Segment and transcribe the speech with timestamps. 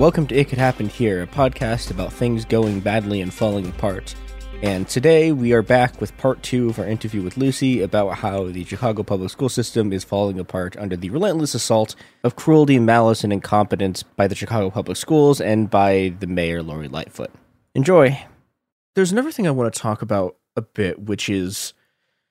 [0.00, 4.12] Welcome to It Could Happen Here, a podcast about things going badly and falling apart.
[4.60, 8.46] And today we are back with part two of our interview with Lucy about how
[8.46, 11.94] the Chicago public school system is falling apart under the relentless assault
[12.24, 16.88] of cruelty, malice, and incompetence by the Chicago public schools and by the mayor, Lori
[16.88, 17.30] Lightfoot.
[17.76, 18.20] Enjoy.
[18.96, 21.72] There's another thing I want to talk about a bit, which is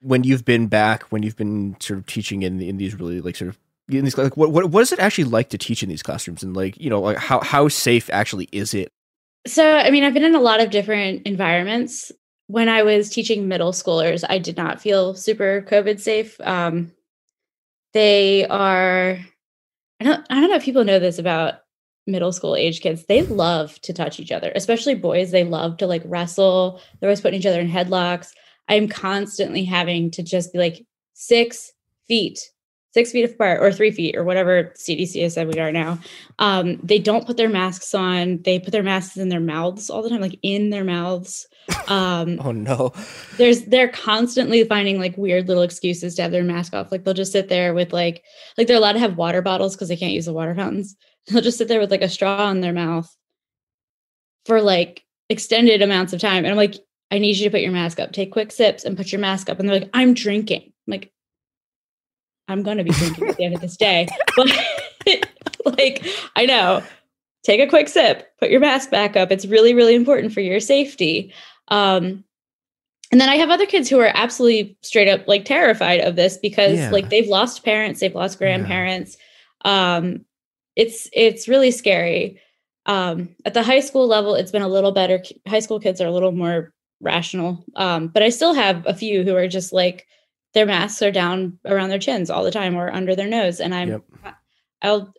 [0.02, 3.38] when you've been back, when you've been sort of teaching in in these really like
[3.38, 3.58] sort of
[3.90, 6.44] in these like what what what is it actually like to teach in these classrooms
[6.44, 8.92] and like you know like how how safe actually is it?
[9.46, 12.12] So I mean I've been in a lot of different environments.
[12.48, 16.40] When I was teaching middle schoolers, I did not feel super COVID safe.
[16.42, 16.92] Um,
[17.94, 19.20] they are
[20.00, 21.56] I don't I don't know if people know this about
[22.08, 23.06] middle school age kids.
[23.06, 25.32] They love to touch each other, especially boys.
[25.32, 26.82] They love to like wrestle.
[27.00, 28.30] They're always putting each other in headlocks.
[28.70, 31.72] I'm constantly having to just be like six
[32.08, 32.40] feet
[32.94, 36.00] six feet apart or three feet or whatever CDC has said we are now.
[36.40, 38.42] Um, they don't put their masks on.
[38.44, 41.48] They put their masks in their mouths all the time, like in their mouths.
[41.88, 42.94] Um, oh no!
[43.38, 46.92] There's they're constantly finding like weird little excuses to have their mask off.
[46.92, 48.24] Like they'll just sit there with like
[48.58, 50.96] like they're allowed to have water bottles because they can't use the water fountains.
[51.28, 53.10] They'll just sit there with like a straw in their mouth
[54.46, 56.44] for like extended amounts of time.
[56.44, 56.76] And I'm like,
[57.12, 58.12] I need you to put your mask up.
[58.12, 59.58] Take quick sips and put your mask up.
[59.58, 60.64] And they're like, I'm drinking.
[60.64, 61.14] I'm like,
[62.48, 64.08] I'm going to be drinking at the end of this day.
[64.36, 64.50] But
[65.78, 66.06] like,
[66.36, 66.84] I know,
[67.44, 69.32] take a quick sip, put your mask back up.
[69.32, 71.34] It's really, really important for your safety.
[71.70, 72.24] Um,
[73.12, 76.38] and then I have other kids who are absolutely straight up like terrified of this
[76.38, 76.90] because yeah.
[76.90, 79.18] like they've lost parents, they've lost grandparents.
[79.64, 79.96] Yeah.
[79.96, 80.26] Um,
[80.76, 82.40] it's it's really scary.
[82.88, 85.24] Um, at the high school level, it's been a little better.
[85.48, 89.24] High school kids are a little more rational, um, but I still have a few
[89.24, 90.08] who are just like
[90.54, 93.60] their masks are down around their chins all the time or under their nose.
[93.60, 94.04] And I'm, yep.
[94.82, 95.14] I'll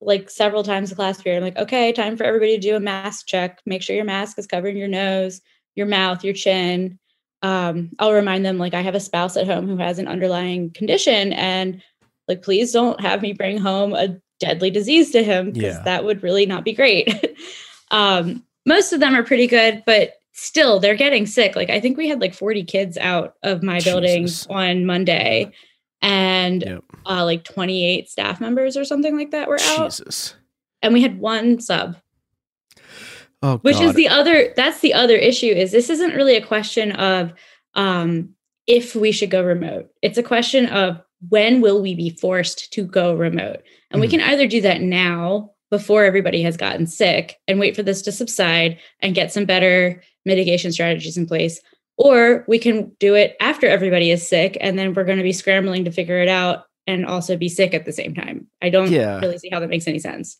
[0.00, 2.80] like several times a class period, I'm like, okay, time for everybody to do a
[2.80, 3.60] mask check.
[3.66, 5.40] Make sure your mask is covering your nose,
[5.74, 6.98] your mouth, your chin.
[7.42, 10.70] Um, I'll remind them like I have a spouse at home who has an underlying
[10.70, 11.82] condition and
[12.28, 15.82] like please don't have me bring home a deadly disease to him because yeah.
[15.84, 17.38] that would really not be great.
[17.90, 21.56] um, most of them are pretty good, but still they're getting sick.
[21.56, 25.50] Like I think we had like 40 kids out of my building on Monday
[26.02, 26.84] and Yep.
[27.06, 29.90] uh, like 28 staff members or something like that were out.
[29.90, 30.34] Jesus.
[30.82, 31.96] And we had one sub
[33.42, 33.84] Oh, which God.
[33.86, 37.32] is the other that's the other issue is this isn't really a question of
[37.74, 38.34] um
[38.66, 41.00] if we should go remote it's a question of
[41.30, 44.10] when will we be forced to go remote and we Mhm.
[44.10, 48.12] can either do that now before everybody has gotten sick and wait for this to
[48.12, 51.60] subside and get some better mitigation strategies in place
[51.96, 55.32] or we can do it after everybody is sick and then we're going to be
[55.32, 58.90] scrambling to figure it out and also be sick at the same time i don't
[58.90, 59.18] Yeah.
[59.20, 60.38] really see how that makes any sense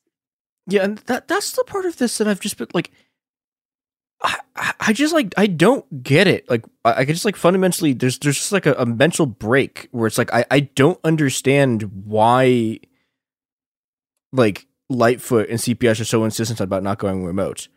[0.67, 2.91] Yeah, and that that's the part of this that I've just been like
[4.23, 6.49] I, I- just like I don't get it.
[6.51, 10.07] Like I, I just like fundamentally there's there's just like a, a mental break where
[10.07, 12.81] it's like I, I don't understand why
[14.33, 17.69] like Lightfoot and CPS are so insistent about not going remote.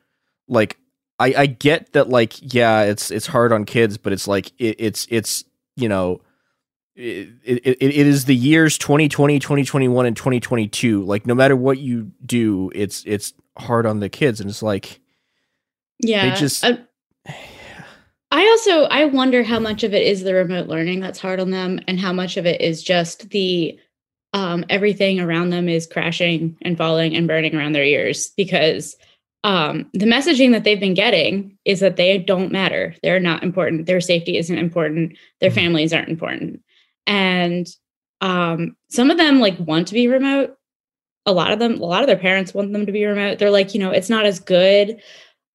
[0.50, 0.78] Like
[1.24, 4.76] I, I get that like yeah it's it's hard on kids, but it's like it,
[4.80, 6.22] it's it's you know
[6.96, 12.12] it, it, it is the years 2020 2021 and 2022 like no matter what you
[12.24, 15.00] do it's it's hard on the kids and it's like
[16.00, 16.78] yeah just- I-
[18.32, 21.52] I also I wonder how much of it is the remote learning that's hard on
[21.52, 23.80] them and how much of it is just the
[24.34, 28.96] um, everything around them is crashing and falling and burning around their ears because
[29.44, 32.96] um, the messaging that they've been getting is that they don't matter.
[33.04, 33.86] They're not important.
[33.86, 35.18] Their safety isn't important.
[35.42, 35.56] Their Mhm.
[35.56, 36.62] families aren't important.
[37.08, 37.68] And
[38.22, 40.56] um, some of them like want to be remote.
[41.26, 43.38] A lot of them, a lot of their parents want them to be remote.
[43.40, 45.02] They're like, you know, it's not as good,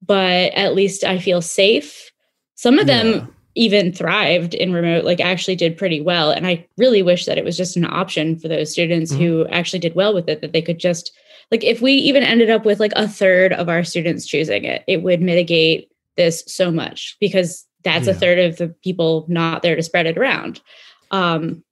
[0.04, 2.10] but at least I feel safe.
[2.56, 6.30] Some of them even thrived in remote, like actually did pretty well.
[6.30, 9.18] And I really wish that it was just an option for those students Mhm.
[9.18, 11.10] who actually did well with it, that they could just,
[11.50, 14.84] like, if we even ended up with like a third of our students choosing it,
[14.86, 19.76] it would mitigate this so much because that's a third of the people not there
[19.76, 20.60] to spread it around.
[21.10, 21.64] Um,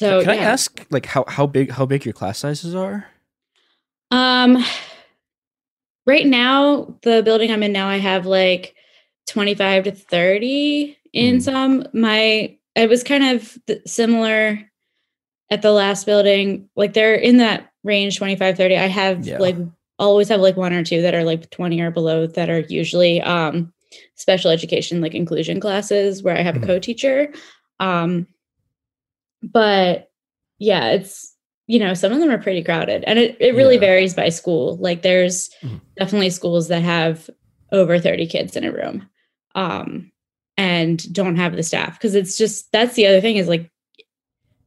[0.00, 3.06] so can I ask like how how big how big your class sizes are
[4.10, 4.64] Um,
[6.06, 8.74] right now, the building I'm in now, I have like
[9.28, 11.42] 25 to 30 in Mhm.
[11.42, 11.86] some.
[11.92, 13.56] My, it was kind of
[13.86, 14.70] similar
[15.50, 16.68] at the last building.
[16.74, 18.76] Like they're in that range, 25, 30.
[18.76, 19.38] I have Yeah.
[19.38, 19.56] like,
[20.00, 23.20] always have like one or two that are like 20 or below that are usually
[23.22, 23.72] um
[24.16, 26.64] special education like inclusion classes where I have Mhm.
[26.64, 27.32] a co-teacher.
[27.78, 28.26] Um
[29.42, 30.10] but
[30.58, 31.30] yeah, it's
[31.66, 33.80] you know, some of them are pretty crowded and it, it really Yeah.
[33.80, 34.76] varies by school.
[34.76, 35.80] Like there's Mhm.
[35.96, 37.30] definitely schools that have
[37.72, 39.08] over 30 kids in a room.
[39.54, 40.10] Um
[40.56, 43.70] and don't have the staff because it's just that's the other thing is like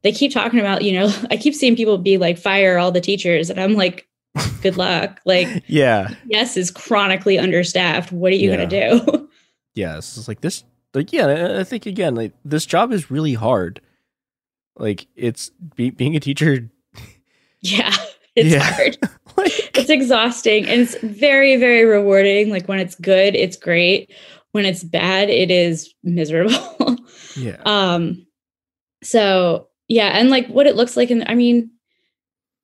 [0.02, 3.00] they keep talking about, you know, I keep seeing people be like fire all the
[3.00, 4.06] teachers and I'm like
[4.62, 5.20] good luck.
[5.26, 8.12] Like yeah yes is chronically understaffed.
[8.12, 9.28] What are you going to do?
[9.74, 10.64] yeah it's like this
[10.94, 13.80] like yeah I- i think again like this job is really hard
[14.76, 16.68] like it's be, being a teacher
[17.60, 17.94] yeah.
[18.34, 18.60] It's Yeah.
[18.62, 18.98] hard.
[19.36, 22.50] like It's exhausting and it's very very rewarding.
[22.50, 24.12] Like when it's good, it's great.
[24.52, 26.96] When it's bad, it is miserable.
[27.36, 28.24] yeah um
[29.02, 31.70] so yeah and like what it looks like and i mean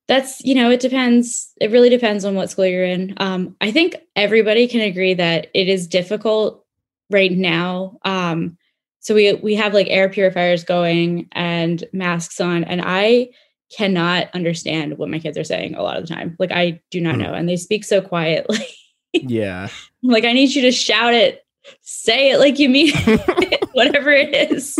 [0.07, 3.13] that's you know it depends it really depends on what school you're in.
[3.17, 6.63] Um i think everybody can agree that it is difficult
[7.09, 8.57] right now um
[8.99, 13.29] so we we have like air purifiers going and masks on and i
[13.75, 16.35] cannot understand what my kids are saying a lot of the time.
[16.39, 17.21] Like i do not Hmm.
[17.21, 18.65] know and they speak so quietly.
[19.13, 19.69] Yeah.
[20.03, 21.43] Like i need you to shout it
[21.81, 24.77] say it like you mean it, whatever it is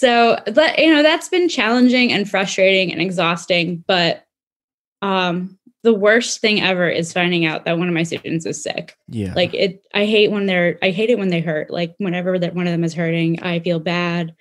[0.00, 4.24] so but you know that's been challenging and frustrating and exhausting but
[5.02, 8.96] um the worst thing ever is finding out that one of my students is sick.
[9.08, 9.32] Yeah.
[9.34, 11.70] Like it i hate when they're i hate it when they hurt.
[11.70, 14.34] Like whenever that one of them is hurting i feel bad.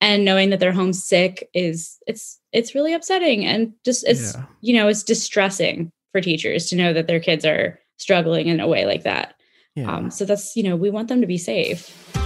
[0.00, 4.44] And knowing that they're home sick is it's it's really upsetting and just it's Yeah.
[4.62, 8.68] you know it's distressing for teachers to know that their kids are struggling in a
[8.68, 9.34] way like that.
[9.74, 9.94] Yeah.
[9.94, 12.25] Um, so that's, you know, we want them to be safe.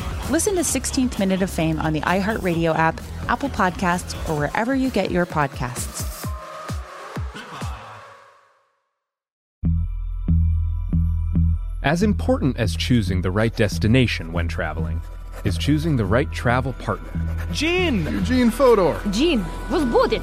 [0.31, 4.89] Listen to 16th Minute of Fame on the iHeartRadio app, Apple Podcasts, or wherever you
[4.89, 6.25] get your podcasts.
[11.83, 15.01] As important as choosing the right destination when traveling
[15.43, 17.11] is choosing the right travel partner.
[17.51, 18.05] Gene!
[18.05, 19.01] Eugene Fodor.
[19.11, 20.21] Gene, was Budin.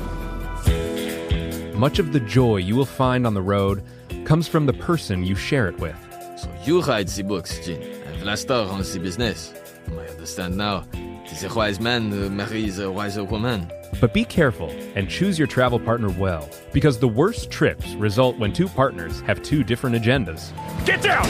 [1.74, 3.84] Much of the joy you will find on the road
[4.24, 5.96] comes from the person you share it with.
[6.38, 9.52] So you write the books, Gene, and Vlasta runs the business.
[9.96, 10.84] I understand now.
[10.92, 13.70] It is a wise man uh, who marries a wiser woman.
[14.00, 18.52] But be careful and choose your travel partner well, because the worst trips result when
[18.52, 20.52] two partners have two different agendas.
[20.84, 21.26] Get down!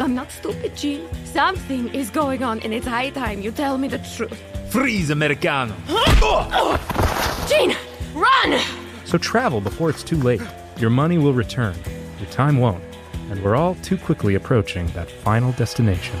[0.00, 1.08] I'm not stupid, Gene.
[1.24, 4.40] Something is going on, and it's high time you tell me the truth.
[4.70, 5.74] Freeze, Americano!
[7.48, 7.76] Gene,
[8.14, 8.60] run!
[9.04, 10.42] So travel before it's too late.
[10.78, 11.74] Your money will return,
[12.20, 12.84] your time won't,
[13.30, 16.20] and we're all too quickly approaching that final destination.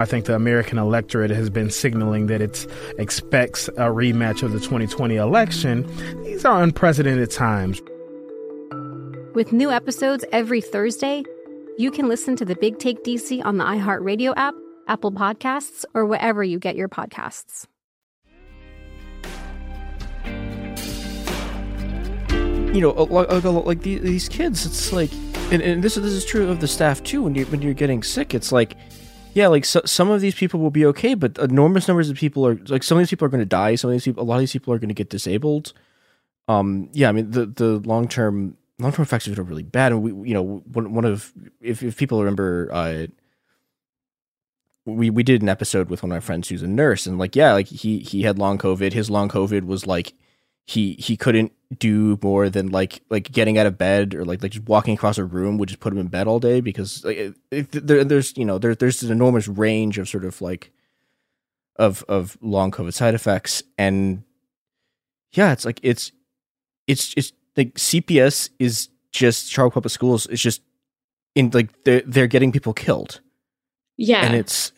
[0.00, 2.66] I think the American electorate has been signaling that it
[2.98, 5.86] expects a rematch of the 2020 election.
[6.24, 7.82] These are unprecedented times.
[9.34, 11.22] With new episodes every Thursday,
[11.76, 14.54] you can listen to the Big Take DC on the iHeartRadio app,
[14.88, 17.66] Apple Podcasts, or wherever you get your podcasts.
[22.72, 25.12] you know, like, like these kids, it's like,
[25.50, 27.22] and, and this this is true of the staff too.
[27.22, 28.76] When you when you're getting sick, it's like,
[29.34, 32.46] yeah, like so, some of these people will be okay, but enormous numbers of people
[32.46, 33.74] are like some of these people are going to die.
[33.74, 35.72] Some of these people, a lot of these people are going to get disabled.
[36.48, 39.62] Um, yeah, I mean the the long term long term effects of it are really
[39.62, 39.92] bad.
[39.92, 43.06] And we, you know, one one of if if people remember, uh,
[44.84, 47.36] we we did an episode with one of my friends who's a nurse, and like
[47.36, 48.92] yeah, like he he had long COVID.
[48.92, 50.12] His long COVID was like
[50.70, 54.52] he he couldn't do more than like like getting out of bed or like like
[54.52, 57.34] just walking across a room would just put him in bed all day because like,
[57.50, 60.70] it, there, there's you know there, there's an enormous range of sort of like
[61.74, 63.64] of of long covid side effects.
[63.78, 64.22] And
[65.32, 66.12] yeah it's like it's
[66.86, 70.62] it's it's like cps is just Chicago Public Schools is just
[71.34, 73.20] in like they're they're getting people killed.
[73.96, 74.24] Yeah.
[74.24, 74.70] And it's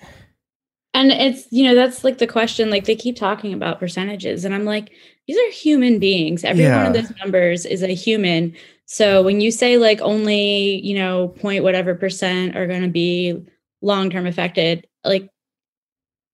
[0.94, 4.46] and it's you know that's like the question like they keep talking about percentages.
[4.46, 4.90] And i'm like
[5.26, 6.78] these are human beings every yeah.
[6.78, 8.54] one of those numbers is a human
[8.86, 13.40] so when you say like only you know point whatever percent are going to be
[13.80, 15.28] long term affected like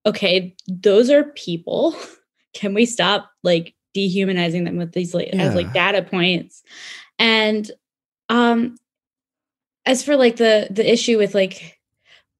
[0.07, 1.95] okay those are people
[2.55, 5.43] can we stop like dehumanizing them with these like, yeah.
[5.43, 6.63] as like data points
[7.19, 7.71] and
[8.29, 8.77] um
[9.87, 11.78] as for like the the issue with like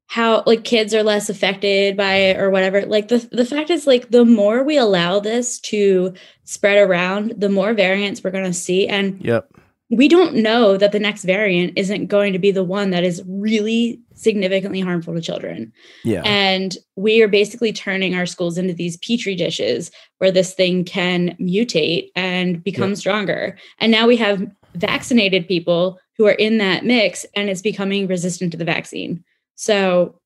[0.09, 3.87] how like kids are less affected by it or whatever like the the fact is
[3.87, 6.13] like the more we allow this to
[6.45, 9.51] spread around the more variants we're going to see and Yep.
[9.91, 13.23] we don't know that the next variant isn't going to be the one that is
[13.27, 15.73] really significantly harmful to children
[16.05, 16.23] Yeah.
[16.25, 21.37] and we are basically turning our schools into these petri dishes where this thing can
[21.39, 23.57] mutate and become stronger.
[23.79, 24.43] And now we have
[24.75, 29.23] vaccinated people who are in that mix and it's becoming resistant to the vaccine.
[29.61, 30.21] So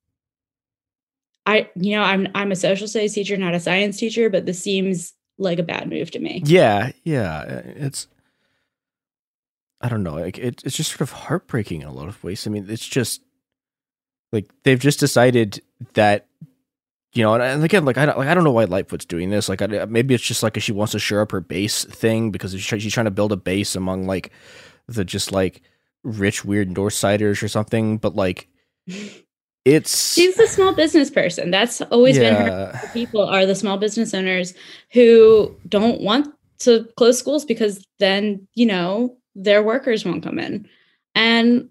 [1.47, 4.62] I you know, I'm I'm a social studies teacher, not a science teacher, but this
[4.62, 6.43] seems like a bad move to me.
[6.45, 7.39] Yeah, yeah.
[7.39, 8.09] Uh, it's
[9.81, 10.17] I don't know.
[10.17, 12.47] Like it, it's just sort of heartbreaking in a lot of ways.
[12.47, 13.23] I mean, it's just
[14.33, 15.62] like they've just decided
[15.95, 16.27] that
[17.15, 19.31] you know, and, and again, like I don't, like I don't know why Lightfoot's doing
[19.31, 19.49] this.
[19.49, 22.53] Like I, maybe it's just like she wants to shore up her base thing because
[22.53, 24.31] she's, she's trying to build a base among like
[24.89, 25.62] the just like
[26.05, 27.97] rich, weird Northsiders or something.
[27.97, 28.49] But like,
[29.65, 31.51] it's She's the small business person.
[31.51, 32.77] That's always been Yeah.
[32.77, 34.55] her people are the small business owners
[34.93, 40.69] who don't want to close schools because then, you know, their workers won't come in.
[41.15, 41.69] And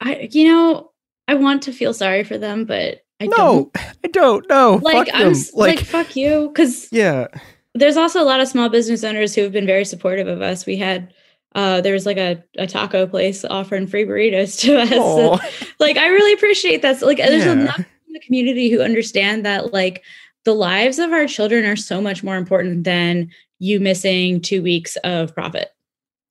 [0.00, 0.92] I you know,
[1.28, 3.70] I want to feel sorry for them, but I no, don't
[4.04, 4.48] I don't.
[4.48, 7.28] No, like fuck I'm s- like, fuck you cuz yeah,
[7.74, 10.66] there's also a lot of small business owners who have been very supportive of us.
[10.66, 11.12] We had
[11.54, 15.64] uh there was like a, a taco place offering free burritos to us.
[15.80, 16.98] Like I really appreciate that.
[16.98, 17.52] So, like there's Yeah.
[17.52, 20.02] enough in the community who understand that like
[20.44, 24.96] the lives of our children are so much more important than you missing two weeks
[25.04, 25.68] of profit.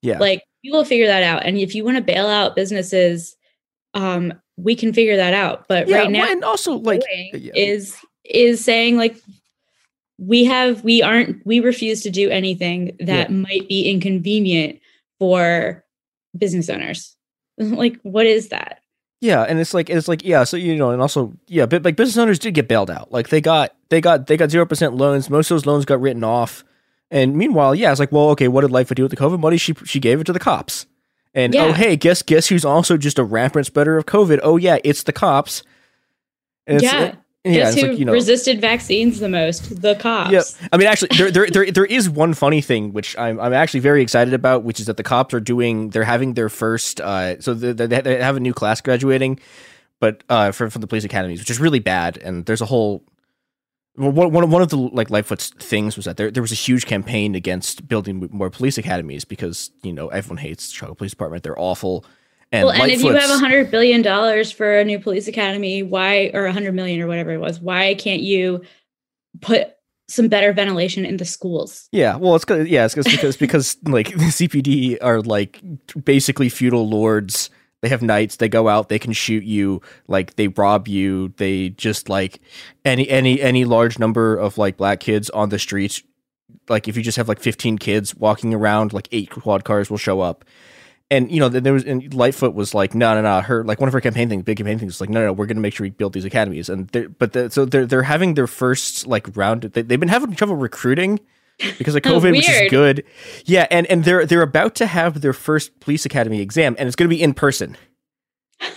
[0.02, 1.46] yeah, Like we will figure that out.
[1.46, 3.36] And if you want to bail out businesses,
[3.94, 5.68] um, we can figure that out.
[5.68, 5.98] But yeah.
[5.98, 7.96] right now well, and also like doing is
[8.26, 9.16] is saying like
[10.18, 13.36] we have we aren't we refuse to do anything that Yeah.
[13.36, 14.80] might be inconvenient
[15.20, 15.84] for
[16.38, 17.16] business owners
[17.58, 18.82] like what is that
[19.22, 21.98] Yeah, and it's like it's like yeah, so you know, and also yeah, but like
[21.98, 23.12] business owners did get bailed out.
[23.12, 25.30] Like they got they got they got zero percent loans.
[25.30, 26.64] Most of those loans got written off.
[27.12, 29.58] And meanwhile, yeah, it's like, well, okay, what did Lightfoot do with the COVID money?
[29.58, 30.86] She she gave it to the cops.
[31.34, 34.40] And oh hey, guess guess who's also just a rampant spreader of COVID?
[34.42, 35.64] Oh yeah, it's the cops.
[36.66, 40.32] And it's, yeah yeah, guess who like, you know, resisted vaccines the most the cops
[40.32, 40.46] Yep.
[40.74, 43.80] I mean, actually, there, there, there, there is one funny thing which I'm, I'm actually
[43.80, 45.90] very excited about, which is that the cops are doing.
[45.92, 47.00] They're having their first.
[47.00, 49.40] Uh, so they, they have a new class graduating,
[50.00, 52.18] but uh, for from the police academies, which is really bad.
[52.18, 53.04] And there's a whole.
[53.96, 56.56] well, One, one, one of the like Lightfoot's things was that there, there was a
[56.56, 61.12] huge campaign against building more police academies because you know everyone hates the Chicago Police
[61.12, 61.44] Department.
[61.44, 62.04] They're awful.
[62.52, 65.84] And well, and if you have a hundred billion dollars for a new police academy,
[65.84, 68.64] why or a hundred million or whatever it was, why can't you
[69.42, 69.76] put
[70.08, 71.88] some better ventilation in the schools?
[71.92, 75.62] Yeah, well, it's cause, yeah, it's because because like the CPD are like
[76.04, 77.50] basically feudal lords.
[77.82, 78.38] They have knights.
[78.38, 78.90] They go out.
[78.90, 79.82] They can shoot you.
[80.08, 81.30] Like they rob you.
[81.38, 82.42] They just like
[82.84, 86.02] any any any large number of like black kids on the streets.
[86.68, 89.98] Like if you just have like fifteen kids walking around, like eight quad cars will
[89.98, 90.44] show up.
[91.12, 93.42] And you know, there was and Lightfoot was like, no, no, no.
[93.42, 95.48] Her like one of her campaign things, big campaign things, was like, no, no, we're
[95.48, 96.70] going to make sure we build these academies.
[96.70, 99.64] And they're, but the, so they're they're having their first like round.
[99.64, 101.20] They, they've been having trouble recruiting
[101.78, 103.04] because of oh, COVID, which is good.
[103.46, 106.96] Yeah, and and they're they're about to have their first police academy exam, and it's
[106.96, 107.76] going to be in person.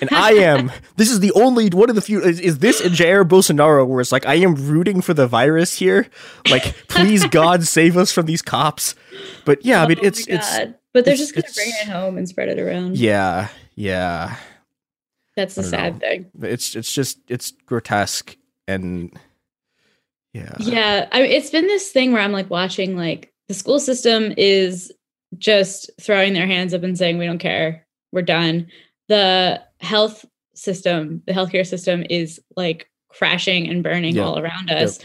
[0.01, 0.71] And I am.
[0.97, 2.21] This is the only one of the few.
[2.21, 5.75] Is, is this and Jair Bolsonaro, where it's like I am rooting for the virus
[5.79, 6.07] here.
[6.51, 8.95] Like, please God save us from these cops.
[9.45, 10.57] But yeah, I mean, oh it's Oh it's
[10.93, 12.97] but they're it's- just gonna bring it home and spread it around.
[12.97, 14.37] yeah, yeah.
[15.37, 15.99] That's the sad know.
[16.01, 16.27] thing.
[16.43, 18.37] It's it's just it's grotesque
[18.69, 19.19] and
[20.33, 20.55] yeah.
[20.61, 24.93] Yeah, I it's been this thing where I'm like watching like the school system is
[25.39, 28.69] just throwing their hands up and saying we don't care, we're done.
[29.09, 34.25] The health system, the healthcare system is like crashing and burning Yep.
[34.25, 34.99] all around us.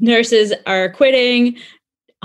[0.00, 1.56] Nurses are quitting.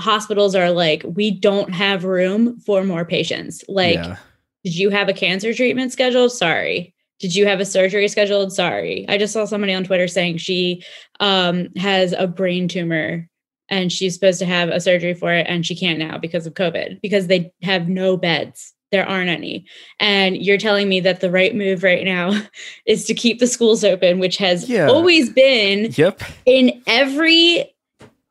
[0.00, 3.64] Hospitals are like we don't have room for more patients.
[3.68, 4.16] Like Yeah.
[4.64, 6.32] did you have a cancer treatment scheduled?
[6.32, 6.94] Sorry.
[7.20, 8.52] Did you have a surgery scheduled?
[8.52, 9.04] Sorry.
[9.08, 10.82] I just saw somebody on Twitter saying she
[11.20, 13.28] um, has a brain tumor
[13.68, 16.54] and she's supposed to have a surgery for it and she can't now because of
[16.54, 18.73] COVID because they have no beds.
[18.94, 19.66] There aren't any.
[19.98, 22.40] And you're telling me that the right move right now
[22.86, 24.86] is to keep the schools open, which has Yeah.
[24.86, 26.22] always been Yep.
[26.46, 27.74] in every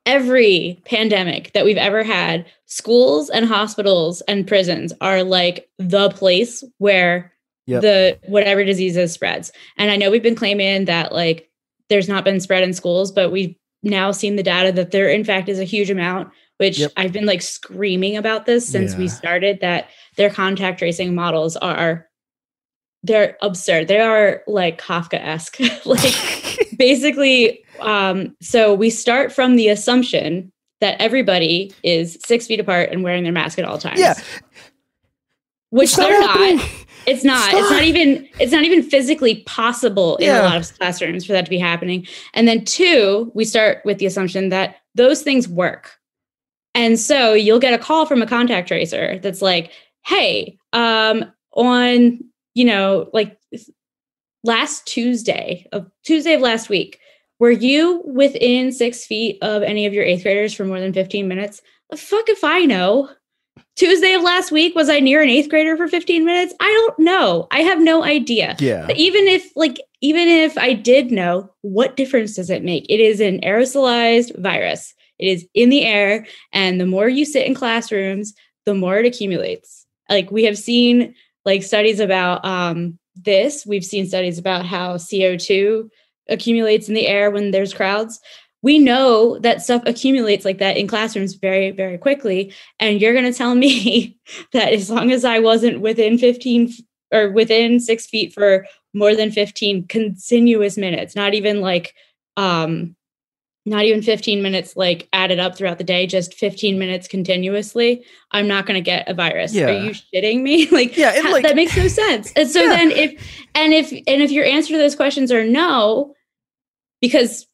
[0.05, 6.63] every pandemic that we've ever had schools and hospitals and prisons are like the place
[6.77, 7.31] where
[7.67, 7.81] Yep.
[7.81, 11.49] the whatever diseases spreads and i know we've been claiming that like
[11.89, 15.23] there's not been spread in schools but we've now seen the data that there in
[15.23, 16.91] fact is a huge amount which Yep.
[16.97, 22.07] i've been like screaming about this since we started that their contact tracing models are
[23.05, 23.87] they're absurd.
[23.89, 25.59] They are like Kafka-esque.
[25.85, 32.89] like basically, um, so we start from the assumption that everybody is six feet apart
[32.91, 33.99] and wearing their mask at all times.
[33.99, 34.13] Yeah.
[35.69, 36.57] Which It's not they're happening.
[36.57, 36.69] not.
[37.05, 37.49] It's not.
[37.49, 37.83] It's It's not not.
[37.83, 38.29] even.
[38.39, 40.41] It's not even physically possible in Yeah.
[40.41, 42.07] a lot of classrooms for that to be happening.
[42.33, 45.91] And then two, we start with the assumption that those things work.
[46.75, 49.71] And so you'll get a call from a contact tracer that's like,
[50.05, 52.19] "Hey, um, on
[52.53, 53.37] you know, like
[54.43, 56.99] last Tuesday of Tuesday of last week,
[57.39, 61.27] were you within six feet of any of your eighth graders for more than 15
[61.27, 61.61] minutes?
[61.89, 63.09] The fuck if I know.
[63.75, 66.53] Tuesday of last week, was I near an eighth grader for 15 minutes?
[66.59, 67.47] I don't know.
[67.51, 68.55] I have no idea.
[68.59, 68.85] Yeah.
[68.85, 72.85] But even if, like, even if I did know, what difference does it make?
[72.87, 74.93] It is an aerosolized virus.
[75.17, 76.25] It is in the air.
[76.51, 78.33] And the more you sit in classrooms,
[78.65, 79.82] the more it accumulates.
[80.13, 83.65] Like we have seen like studies about um, this.
[83.65, 85.89] We've seen studies about how CO2
[86.29, 88.19] accumulates in the air when there's crowds.
[88.61, 92.53] We know that stuff accumulates like that in classrooms very, very quickly.
[92.79, 94.17] And you're going to tell me
[94.53, 96.71] that as long as I wasn't within 15
[97.11, 101.95] or within six feet for more than 15 continuous minutes, not even like,
[102.37, 102.95] um,
[103.65, 108.47] not even 15 minutes like added up throughout the day, just 15 minutes continuously, I'm
[108.47, 109.53] not going to get a virus.
[109.53, 109.67] Yeah.
[109.67, 110.67] Are you shitting me?
[110.71, 112.33] like, Yeah, ha- like- that makes no sense.
[112.35, 113.11] And so then if
[113.55, 116.13] and if and if your answer to those questions are no,
[117.01, 117.47] because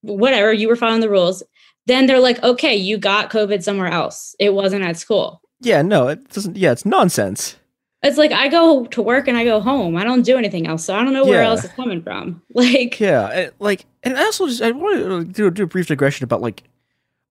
[0.00, 1.42] whatever, you were following the rules,
[1.86, 4.34] then they're like, okay, you got COVID somewhere else.
[4.38, 5.42] It wasn't at school.
[5.60, 6.56] Yeah, no, it doesn't.
[6.56, 7.56] Yeah, it's nonsense.
[8.02, 9.96] It's like I go to work and I go home.
[9.96, 10.84] I don't do anything else.
[10.84, 11.48] So I don't know where Yeah.
[11.50, 12.42] else it's coming from.
[12.54, 16.24] Like, Yeah, like, and I also just I want to do, do a brief digression
[16.24, 16.64] about like,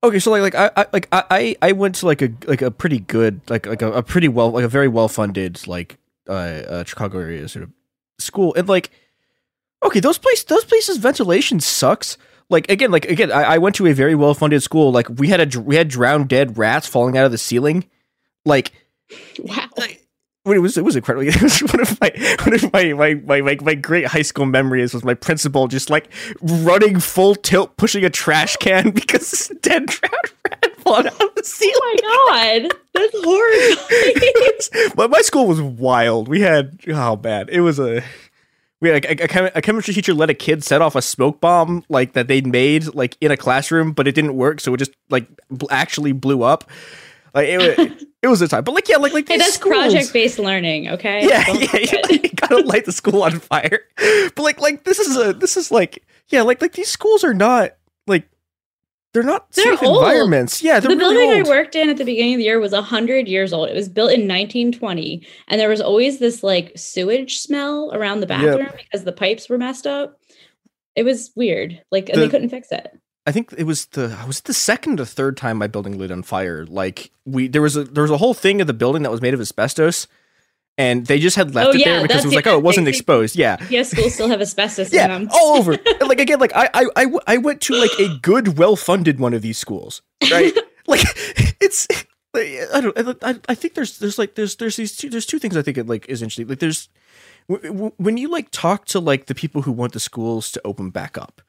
[0.03, 2.71] okay, so like like I, I like I I- went to like a like a
[2.71, 5.97] pretty good like like a, a pretty well like a very well funded like
[6.29, 7.71] uh, uh Chicago area sort of
[8.19, 8.91] school and like
[9.83, 12.17] okay those place those places ventilation sucks
[12.49, 15.27] like again like again I, I went to a very well funded school like we
[15.27, 17.85] had a we had drowned dead rats falling out of the ceiling
[18.45, 18.71] like
[19.39, 19.89] wow when
[20.45, 21.27] it was it was incredible.
[21.27, 22.11] It was one of my
[22.43, 25.89] one of my my, my my my great high school memories was my principal just
[25.89, 26.09] like
[26.41, 31.35] running full tilt pushing a trash can because this dead drowned rat falling out of
[31.35, 31.75] the ceiling.
[32.03, 34.93] Oh my god, that's horrible.
[34.95, 36.27] but my school was wild.
[36.27, 38.03] We had oh man, it was a
[38.79, 41.85] we had a, a, a chemistry teacher let a kid set off a smoke bomb
[41.87, 44.91] like that they'd made like in a classroom, but it didn't work, so it just
[45.11, 46.67] like bl- actually blew up.
[47.35, 50.13] Like it, was, it was a time, but like yeah, like like hey, that's project
[50.13, 50.89] based learning.
[50.89, 51.27] Okay.
[51.27, 51.77] yeah, yeah,
[52.09, 53.81] you, you gotta light the school on fire.
[53.97, 57.33] But like, like this is a this is like yeah, like like these schools are
[57.33, 57.71] not
[58.07, 58.27] like
[59.13, 59.97] they're not They're safe old.
[60.03, 60.63] environments.
[60.63, 61.47] Yeah, the really building old.
[61.47, 63.67] I worked in at the beginning of the year was 100 years old.
[63.69, 68.27] It was built in 1920, and there was always this like sewage smell around the
[68.27, 68.41] Yep.
[68.41, 70.17] bathroom because the pipes were messed up.
[70.95, 71.81] It was weird.
[71.91, 72.97] Like, and The- they couldn't fix it.
[73.25, 76.11] I think it was the was it the second or third time my building lit
[76.11, 76.65] on fire.
[76.65, 79.21] Like we there was a there was a whole thing of the building that was
[79.21, 80.07] made of asbestos,
[80.77, 82.63] and they just had left Oh, it yeah, there because it was like oh it
[82.63, 82.93] wasn't thing.
[82.93, 83.35] exposed.
[83.35, 85.29] Yeah, Yeah, schools still have asbestos yeah, in them.
[85.33, 85.73] all over.
[85.73, 89.33] And like again, like I I I went to like a good, well funded one
[89.35, 90.53] of these schools, right?
[90.87, 91.01] like
[91.61, 91.87] it's.
[92.33, 93.23] I don't.
[93.23, 95.77] I, I think there's there's like there's there's these two there's two things I think
[95.77, 96.47] it like is interesting.
[96.47, 96.87] Like there's
[97.49, 100.61] w- w- when you like talk to like the people who want the schools to
[100.63, 101.41] open back up,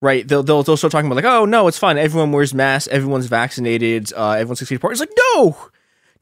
[0.00, 0.26] right?
[0.26, 1.98] They'll they'll, they'll start talking about like, oh no, it's fine.
[1.98, 2.88] Everyone wears masks.
[2.88, 4.12] Everyone's vaccinated.
[4.14, 4.92] Uh, everyone's six feet apart.
[4.92, 5.56] It's like no.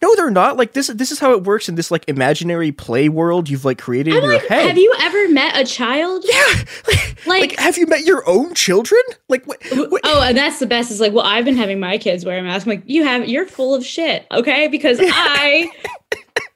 [0.02, 0.58] No, they're not.
[0.58, 0.88] Like this.
[0.88, 4.18] This is how it works in this like imaginary play world you've like created in
[4.22, 4.66] I'm your like, head.
[4.66, 6.24] have you ever met a child?
[6.26, 6.64] Yeah.
[7.26, 9.00] Like, like, have you met your own children?
[9.30, 10.90] Like, what, oh, and that's the best.
[10.90, 12.66] Is like, well, I've been having my kids wear a mask.
[12.66, 14.68] I'm like, you have, you're full of shit, okay?
[14.68, 15.70] Because I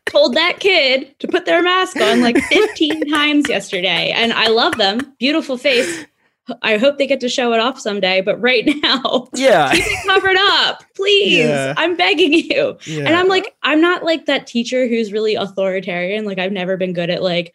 [0.07, 4.77] told that kid to put their mask on like 15 times yesterday, and I love
[4.77, 5.01] them.
[5.19, 6.05] Beautiful face.
[6.63, 9.73] I hope they get to show it off someday, but right now, Yeah.
[9.73, 11.39] keep it covered up, please.
[11.39, 11.75] Yeah.
[11.77, 12.77] I'm begging you.
[12.87, 13.05] Yeah.
[13.05, 16.25] And I'm like, I'm not like that teacher who's really authoritarian.
[16.25, 17.55] Like, I've never been good at like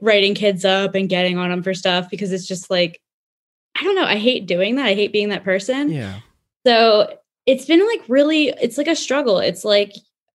[0.00, 3.00] writing kids up and getting on them for stuff because it's just like,
[3.78, 4.04] I don't know.
[4.04, 4.86] I hate doing that.
[4.86, 5.90] I hate being that person.
[5.90, 6.20] Yeah.
[6.66, 9.38] So it's been like really, it's like a struggle.
[9.38, 9.92] It's like,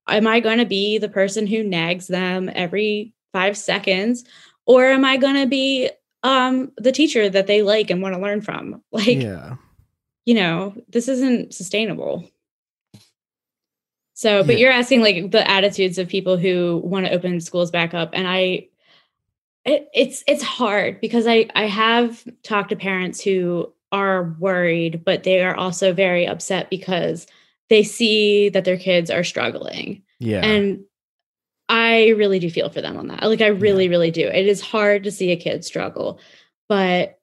[0.08, 4.24] am I going to be the person who nags them every five seconds?
[4.68, 5.90] Or am I going to be
[6.26, 8.82] um, the teacher that they like and want to learn from?
[8.92, 9.56] Like, yeah.
[10.26, 12.30] you know, this isn't sustainable.
[14.14, 14.60] So, but Yeah.
[14.62, 18.28] you're asking like the attitudes of people who want to open schools back up, and
[18.28, 18.68] I,
[19.66, 25.24] it, it's it's hard because I I have talked to parents who are worried, but
[25.24, 27.28] they are also very upset because
[27.70, 30.46] they see that their kids are struggling, Yeah.
[30.46, 30.86] and
[31.68, 33.24] I really do feel for them on that.
[33.24, 34.28] Like I really, really do.
[34.28, 36.20] It is hard to see a kid struggle,
[36.70, 37.20] but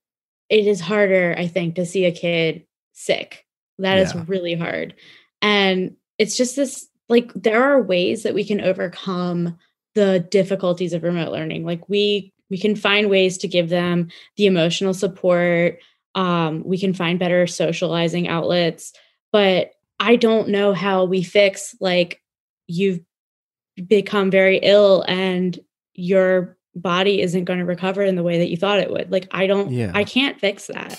[0.49, 3.47] it is harder, I think, to see a kid sick.
[3.79, 4.25] That is Yeah.
[4.27, 4.95] really hard.
[5.41, 9.59] And it's just this like there are ways that we can overcome
[9.95, 11.65] the difficulties of remote learning.
[11.65, 15.79] Like we we can find ways to give them the emotional support.
[16.15, 18.93] Um, we can find better socializing outlets,
[19.33, 22.21] but I don't know how we fix like
[22.67, 23.01] you've
[23.87, 25.59] become very ill and
[25.95, 29.11] your body isn't going to recover in the way that you thought it would.
[29.11, 29.93] Like I don't Yeah.
[29.95, 30.99] I can't fix that.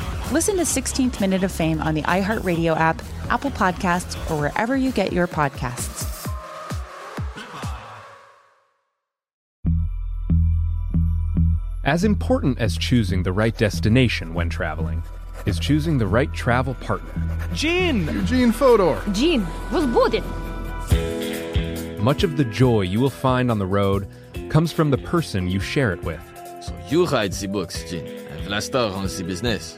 [0.31, 4.93] Listen to 16th Minute of Fame on the iHeartRadio app, Apple Podcasts, or wherever you
[4.93, 6.07] get your podcasts.
[11.83, 15.03] As important as choosing the right destination when traveling
[15.45, 17.11] is choosing the right travel partner.
[17.53, 18.05] Gene!
[18.05, 19.01] Eugene Fodor.
[19.11, 20.23] Gene, was booted.
[21.99, 24.07] Much of the joy you will find on the road
[24.47, 26.21] comes from the person you share it with.
[26.61, 29.77] So you write the books, Gene, and Vlasta runs the business.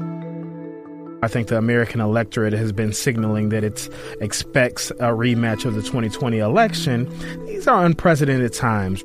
[1.23, 3.89] I think the American electorate has been signaling that it
[4.21, 7.07] expects a rematch of the 2020 election.
[7.45, 9.03] These are unprecedented times.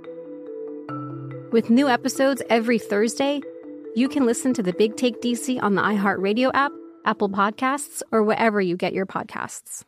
[1.53, 3.43] With new episodes every Thursday,
[3.95, 6.73] you can listen to the Big Take DC on the iHeartRadio app,
[7.05, 9.85] Apple Podcasts, or wherever you get your podcasts.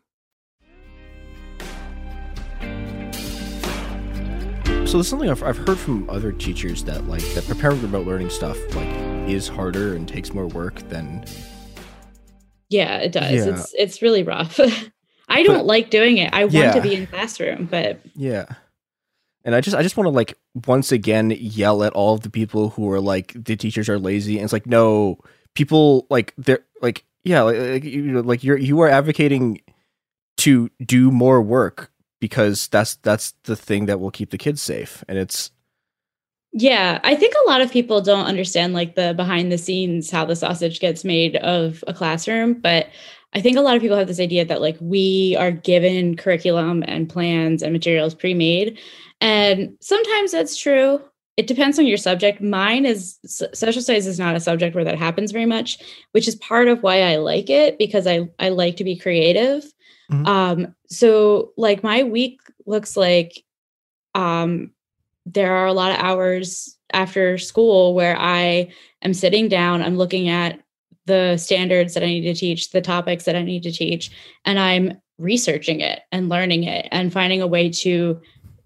[4.88, 8.06] So this is something I've, I've heard from other teachers that like that preparing remote
[8.06, 8.88] learning stuff like
[9.28, 11.24] is harder and takes more work than
[12.70, 13.32] Yeah, it does.
[13.32, 13.54] Yeah.
[13.54, 14.58] It's it's really rough.
[15.28, 16.32] I don't But- like doing it.
[16.32, 16.72] I want Yeah.
[16.72, 18.46] to be in the classroom, but Yeah.
[19.44, 22.30] And I just I just want to like once again yell at all of the
[22.30, 25.18] people who are like the teachers are lazy and it's like no
[25.54, 29.60] people like they're like yeah like, like you know like you're you are advocating
[30.38, 35.02] to do more work because that's that's the thing that will keep the kids safe
[35.08, 35.50] and it's
[36.60, 40.24] Yeah, I think a lot of people don't understand like the behind the scenes how
[40.24, 42.88] the sausage gets made of a classroom, but
[43.32, 46.82] I think a lot of people have this idea that like we are given curriculum
[46.88, 48.76] and plans and materials pre-made.
[49.20, 51.00] And sometimes that's true.
[51.36, 52.40] It depends on your subject.
[52.40, 53.20] Mine is
[53.54, 55.78] social studies is not a subject where that happens very much,
[56.10, 59.64] which is part of why I like it because I I like to be creative.
[60.26, 63.44] Um so like my week looks like
[64.16, 64.72] um
[65.32, 70.28] there are a lot of hours after school where I am sitting down, I'm looking
[70.28, 70.60] at
[71.06, 74.10] the standards that I need to teach, the topics that I need to teach,
[74.44, 78.20] and I'm researching it and learning it and finding a way to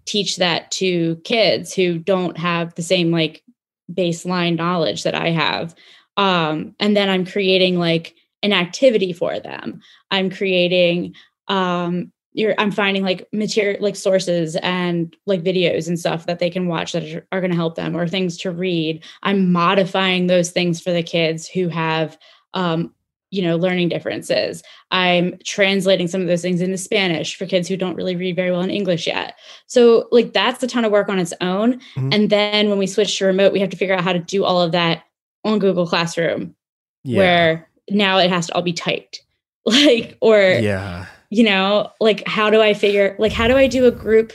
[0.05, 3.43] teach that to kids who don't have the same like
[3.91, 5.73] baseline knowledge that I have.
[6.17, 9.81] Um, and then I'm creating like an activity for them.
[10.11, 11.15] I'm creating
[11.47, 16.49] um you're I'm finding like material like sources and like videos and stuff that they
[16.49, 19.03] can watch that are, are going to help them or things to read.
[19.21, 22.17] I'm modifying those things for the kids who have
[22.53, 22.93] um
[23.31, 24.61] you know learning differences.
[24.91, 28.51] I'm translating some of those things into Spanish for kids who don't really read very
[28.51, 29.37] well in English yet.
[29.67, 31.79] So like that's a ton of work on its own.
[31.95, 32.13] Mhm.
[32.13, 34.43] And then when we switch to remote, we have to figure out how to do
[34.43, 35.03] all of that
[35.43, 36.55] on Google Classroom
[37.03, 37.17] Yeah.
[37.17, 39.21] where now it has to all be typed.
[39.65, 43.85] Like or yeah you know like how do i figure like how do i do
[43.85, 44.33] a group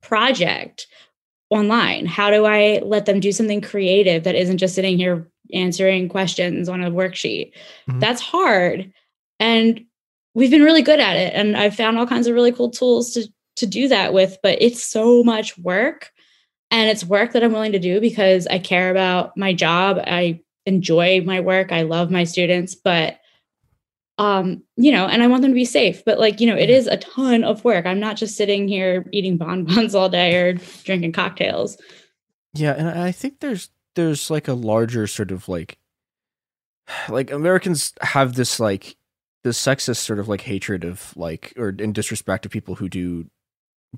[0.00, 0.86] project
[1.50, 2.06] online?
[2.06, 6.68] How do i let them do something creative that isn't just sitting here answering questions
[6.68, 7.52] on a worksheet?
[7.88, 7.98] Mm-hmm.
[7.98, 8.92] That's hard
[9.40, 9.84] and
[10.34, 13.12] we've been really good at it and i've found all kinds of really cool tools
[13.14, 13.26] to
[13.56, 16.12] to do that with but it's so much work
[16.70, 20.38] and it's work that i'm willing to do because i care about my job i
[20.66, 23.18] enjoy my work i love my students but
[24.20, 26.68] um you know and i want them to be safe but like you know it
[26.68, 30.52] is a ton of work i'm not just sitting here eating bonbons all day or
[30.84, 31.76] drinking cocktails
[32.54, 35.78] Yeah, and I think there's there's like a larger sort of like
[37.08, 38.96] like Americans have this like
[39.42, 43.26] this sexist sort of like hatred of like or in disrespect of people who do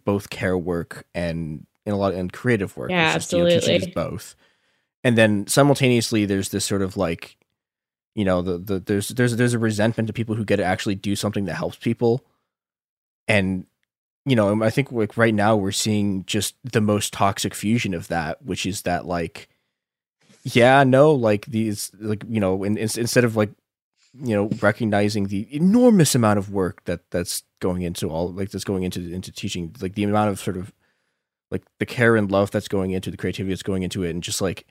[0.04, 2.90] both care work and in a lot and creative work.
[2.90, 3.92] Yeah, It's just, you know, absolutely.
[3.92, 4.36] both.
[5.02, 7.36] And then simultaneously there's this sort of like
[8.14, 10.94] you know the, the there's there's there's a resentment to people who get to actually
[10.94, 12.24] do something that helps people.
[13.28, 13.66] And
[14.24, 18.08] you know i think like right now we're seeing just the most toxic fusion of
[18.08, 19.48] that which is that like
[20.44, 23.50] yeah no like these like you know in, in, instead of like
[24.14, 28.64] you know recognizing the enormous amount of work that that's going into all like that's
[28.64, 30.72] going into into teaching like the amount of sort of
[31.50, 34.22] like the care and love that's going into the creativity that's going into it and
[34.22, 34.66] just like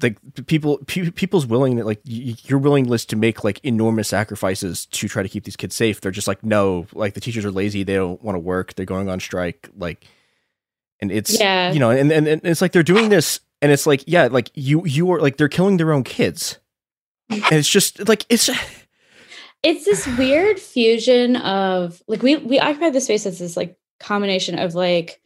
[0.00, 5.08] like people pe- people's willing like y- your willingness to make like enormous sacrifices to
[5.08, 7.82] try to keep these kids safe they're just like no like the teachers are lazy
[7.82, 10.06] they don't want to work they're going on strike like
[11.00, 11.72] and it's Yeah.
[11.72, 14.50] you know and, and and it's like they're doing this and it's like yeah like
[14.54, 16.58] you you are like they're killing their own kids
[17.28, 18.48] and it's just like it's
[19.62, 24.58] it's this weird fusion of like we we occupy the space as this like combination
[24.58, 25.20] of like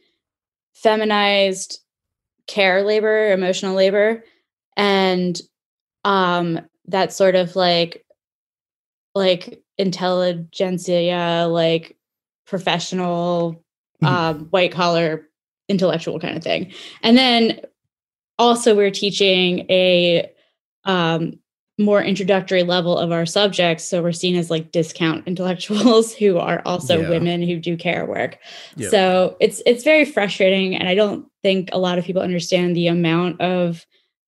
[0.73, 1.79] feminized
[2.45, 4.23] care labor emotional labor
[4.77, 5.41] and
[6.05, 8.05] um that sort of like
[9.15, 11.97] like intelligentsia like
[12.45, 13.63] professional
[14.03, 15.27] um white collar
[15.69, 17.59] intellectual kind of thing and then
[18.39, 20.29] also we're teaching a
[20.85, 21.37] um
[21.79, 26.61] more introductory level of our subjects so we're seen as like discount intellectuals who are
[26.65, 27.09] also Yeah.
[27.09, 28.37] women who do care work
[28.77, 28.91] Yep.
[28.91, 32.87] so it's it's very frustrating and i don't think a lot of people understand the
[32.87, 33.85] amount of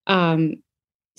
[0.10, 0.56] um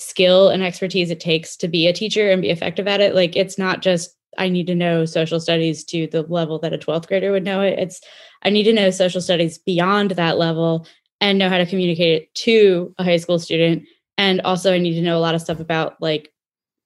[0.01, 3.15] skill and expertise it takes to be a teacher and be effective at it.
[3.15, 6.79] Like it's not just i need to know social studies to the level that a
[6.79, 7.79] 12th grader would know it.
[7.79, 8.01] It's
[8.43, 10.87] i need to know social studies beyond that level
[11.21, 13.85] and know how to communicate it to a high school student.
[14.17, 16.33] And also i need to know a lot of stuff about like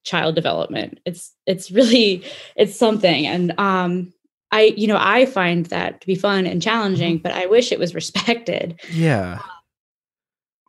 [0.04, 1.00] child development.
[1.06, 2.24] It's it's really
[2.56, 3.26] it's something.
[3.26, 4.12] And um
[4.50, 7.78] i you know i find that to be fun and challenging but i wish it
[7.78, 8.80] was respected.
[8.90, 9.40] Yeah.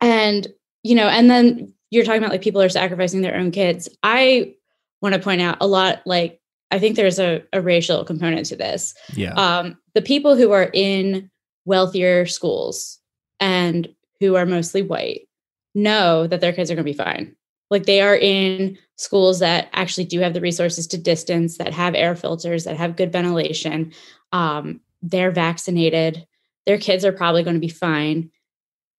[0.00, 0.46] And
[0.86, 3.88] you know and then you're talking about like people are sacrificing their own kids.
[4.02, 4.54] I
[5.00, 6.40] want to point out a lot like
[6.72, 8.94] i think there's a, a racial component to this.
[9.14, 9.34] Yeah.
[9.34, 11.30] um the people who are in
[11.64, 12.98] wealthier schools
[13.40, 13.88] and
[14.20, 15.28] who are mostly white
[15.74, 17.36] know that their kids are going to be fine.
[17.70, 21.94] Like they are in schools that actually do have the resources to distance that have
[21.94, 23.92] air filters that have good ventilation.
[24.32, 26.26] Um, they're vaccinated.
[26.64, 28.30] Their kids are probably going to be fine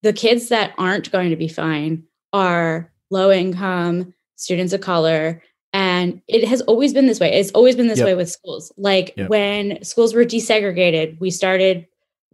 [0.04, 5.42] the kids that aren't going to be fine are low income students of color
[5.74, 8.06] and it has always been this way it's always been this Yep.
[8.06, 9.30] way with schools like Yep.
[9.30, 11.88] when schools were desegregated we started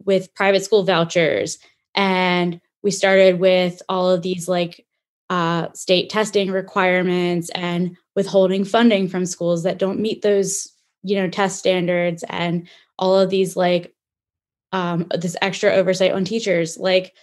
[0.04, 1.58] with private school vouchers
[1.94, 4.84] and we started with all of these like
[5.30, 10.68] uh, state testing requirements and withholding funding from schools that don't meet those
[11.02, 13.94] you know test standards and all of these like
[14.72, 17.14] um, this extra oversight on teachers like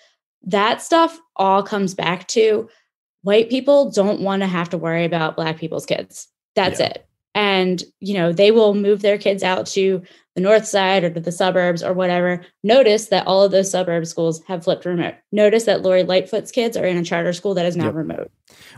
[0.44, 2.70] that stuff all comes back to
[3.24, 6.28] white people don't want to have to worry about black people's kids.
[6.56, 7.06] That's it.
[7.34, 10.02] And you know they will move their kids out to
[10.36, 12.42] the north side or to the suburbs or whatever.
[12.64, 15.16] Notice that all of those suburb schools have flipped remote.
[15.32, 17.96] Notice that lori lightfoot's kids are in a charter school that is now Yep.
[17.96, 18.32] remote.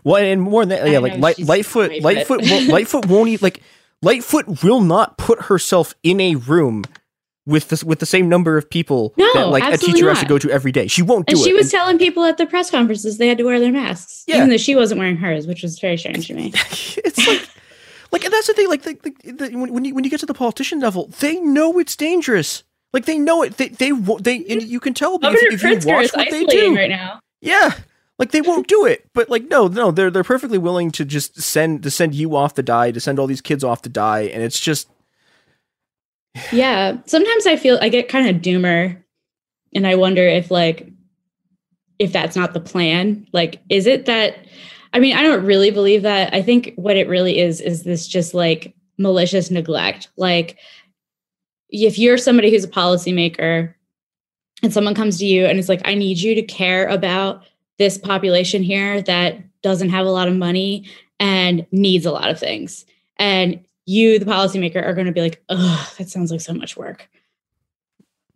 [0.04, 2.04] Well, and more than that, yeah, I like Light, Lightfoot, Lightfoot.
[2.04, 3.62] Lightfoot, won't, Lightfoot won't eat like
[4.04, 6.84] Lightfoot will not put herself in a room
[7.46, 10.26] with this with the same number of people No, that like a teacher has to
[10.26, 10.88] go to every day.
[10.88, 11.38] She won't do it.
[11.38, 11.56] and she it.
[11.56, 14.38] was And- telling people at the press conferences they had to wear their masks Yeah.
[14.38, 17.50] even though she wasn't wearing hers which was very strange to me it's like
[18.12, 18.70] like and that's the thing.
[18.70, 21.40] Like the, the, the, when, when you when you get to the politician level, they
[21.40, 22.64] know it's dangerous.
[22.94, 23.58] Like they know it.
[23.58, 23.92] They they.
[23.92, 27.72] They and you can tell if, if you watch what they do right now Yeah.
[28.20, 31.42] Like they won't do it, but like no, no, they're they're perfectly willing to just
[31.42, 34.22] send to send you off to die, to send all these kids off to die,
[34.32, 34.88] and it's just
[36.52, 36.98] yeah.
[37.06, 39.02] Sometimes i feel i get kind of doomer
[39.76, 40.90] and i wonder if like
[42.00, 43.28] if that's not the plan.
[43.34, 44.38] Like is it that
[44.94, 46.34] i mean i don't really believe that.
[46.34, 50.10] I think what it really is is this just like malicious neglect.
[50.18, 50.58] Like
[51.70, 53.74] if you're somebody who's a policymaker
[54.62, 57.44] and someone comes to you and it's like i need you to care about
[57.78, 60.86] this population here that doesn't have a lot of money
[61.20, 62.86] and needs a lot of things.
[63.18, 66.78] And you the policymaker are going to be like oh that sounds like so much
[66.78, 67.10] work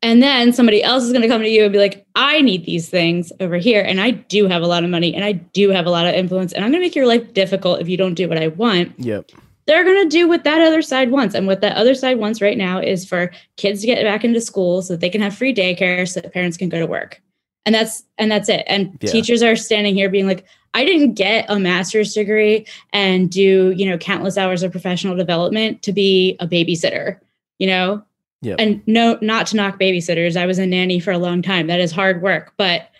[0.03, 2.65] and then somebody else is going to come to you and be like i need
[2.65, 5.69] these things over here and i do have a lot of money and i do
[5.69, 7.97] have a lot of influence and i'm going to make your life difficult if you
[7.97, 9.31] don't do what i want yep.
[9.65, 11.35] they're going to do what that other side wants.
[11.35, 14.39] And what that other side wants right now is for kids to get back into
[14.39, 17.21] school so that they can have free daycare so that parents can go to work.
[17.65, 18.63] And that's and that's it.
[18.67, 19.11] And Yeah.
[19.11, 20.45] teachers are standing here being like,
[20.77, 25.81] I didn't get a master's degree and do, you know, countless hours of professional development
[25.81, 27.19] to be a babysitter,
[27.57, 28.03] you know?
[28.43, 28.57] Yeah.
[28.59, 30.37] And no, not to knock babysitters.
[30.37, 31.65] I was a nanny for a long time.
[31.65, 32.53] That is hard work.
[32.57, 32.91] But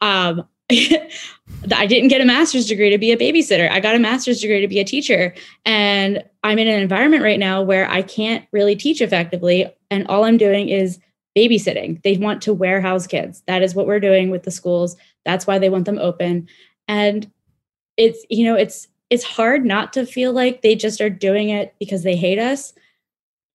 [0.00, 3.68] um I didn't get a master's degree to be a babysitter.
[3.72, 5.34] I got a master's degree to be a teacher.
[5.64, 9.66] And I'm in an environment right now where I can't really teach effectively.
[9.90, 11.00] And all I'm doing is
[11.36, 12.02] babysitting.
[12.02, 13.42] They want to warehouse kids.
[13.48, 14.96] That is what we're doing with the schools.
[15.24, 16.48] That's why they want them open.
[16.88, 17.30] And
[17.96, 21.74] it's, you know, it's, it's hard not to feel like they just are doing it
[21.78, 22.72] because they hate us,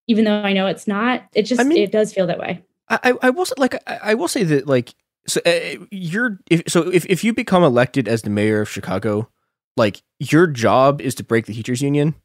[0.08, 1.24] even though I know it's not.
[1.34, 2.64] It just, it does feel that way.
[2.90, 4.94] I, I- I will say, like I, I will say that like
[5.28, 9.30] so uh, you're if so if, if you become elected as the mayor of Chicago,
[9.78, 12.16] like your job is to break the teachers union.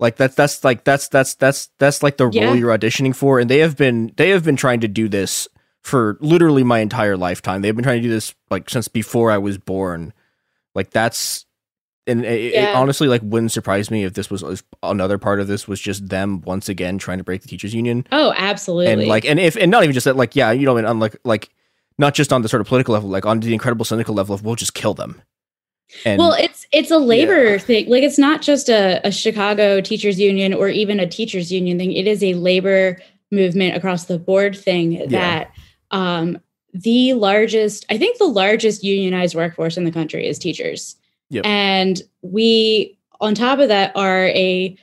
[0.00, 2.46] Like that's that's like that's that's that's that's like the Yeah.
[2.46, 5.46] role you're auditioning for, and they have been they have been trying to do this
[5.82, 7.62] for literally my entire lifetime.
[7.62, 10.12] They've been trying to do this like since before I was born.
[10.76, 11.44] Like that's
[12.06, 15.48] and it, it honestly like wouldn't surprise me if this was if another part of
[15.48, 18.92] this was just them once again trying to break the teachers union Oh, absolutely.
[18.92, 21.00] and like and if and not even just that like yeah you know and on
[21.00, 21.50] like like
[21.98, 24.44] not just on the sort of political level like on the incredible cynical level of
[24.44, 25.20] we'll just kill them
[26.04, 27.88] and well, it's it's a labor thing.
[27.88, 31.92] Like it's not just a, a Chicago teachers union or even a teachers union thing.
[31.92, 33.00] It is a labor
[33.30, 35.52] movement across the board thing that
[35.92, 36.40] um,
[36.82, 40.96] the largest, I think the largest unionized workforce in the country is teachers.
[41.30, 41.46] Yep.
[41.46, 44.76] And we, on top of that, are a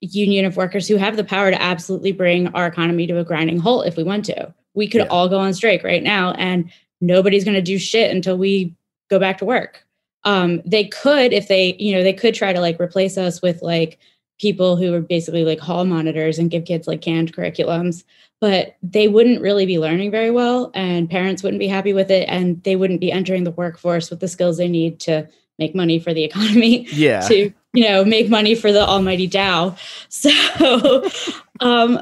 [0.00, 3.58] union of workers who have the power to absolutely bring our economy to a grinding
[3.58, 4.54] halt if we want to.
[4.74, 6.70] We could all go on strike right now and
[7.00, 8.74] nobody's going to do shit until we
[9.08, 9.84] go back to work.
[10.24, 13.62] Um, they could, if they, you know, they could try to like replace us with
[13.62, 13.98] like
[14.40, 18.04] people who are basically like hall monitors and give kids like canned curriculums,
[18.40, 22.26] but they wouldn't really be learning very well and parents wouldn't be happy with it
[22.28, 25.28] and they wouldn't be entering the workforce with the skills they need to
[25.58, 27.20] make money for the economy Yeah.
[27.28, 29.76] to you know make money for the almighty dow
[30.08, 30.30] so
[31.60, 32.00] um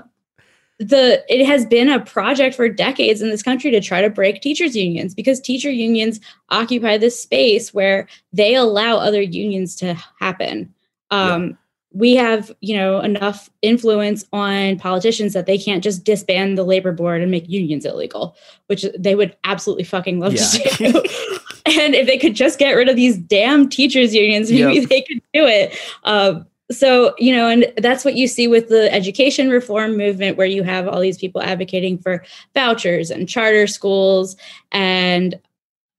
[0.79, 4.41] the it has been a project for decades in this country to try to break
[4.41, 6.21] teachers unions because teacher unions
[6.51, 10.73] occupy this space where they allow other unions to happen.
[11.11, 11.59] Um
[11.99, 16.93] we have you know enough influence on politicians that they can't just disband the labor
[16.93, 18.37] board and make unions illegal
[18.69, 20.45] which they would absolutely fucking love Yeah.
[20.45, 20.99] to do
[21.67, 24.89] and if they could just get rid of these damn teachers unions maybe Yep.
[24.89, 28.93] they could do it um, so you know and that's what you see with the
[28.93, 32.25] education reform movement where you have all these people advocating for
[32.55, 34.37] vouchers and charter schools
[34.71, 35.39] and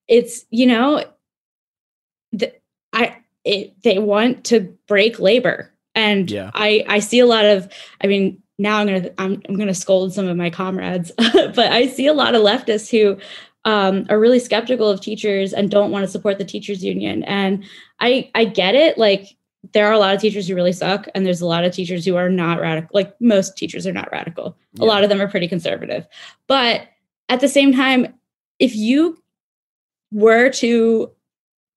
[0.07, 1.03] it's you know
[2.37, 2.53] th-
[2.93, 6.51] i it, they want to break labor and Yeah.
[6.53, 7.67] i i see a lot of
[8.01, 11.87] i mean now i'm gonna i'm, I'm gonna scold some of my comrades but i
[11.87, 13.17] see a lot of leftists who
[13.65, 17.23] um, are really skeptical of teachers and don't want to support the teachers union.
[17.23, 17.63] And
[17.99, 19.35] i i get it like
[19.73, 22.05] there are a lot of teachers who really suck and there's a lot of teachers
[22.05, 24.57] who are not radical like most teachers are not radical.
[24.79, 26.07] A lot of them are pretty conservative.
[26.47, 26.87] But
[27.27, 28.13] at the same time
[28.59, 29.21] if you
[30.11, 31.11] were to